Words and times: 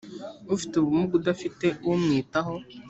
ufite 0.55 0.73
ubumuga 0.77 1.13
udafite 1.19 1.67
umwitaho 1.91 2.55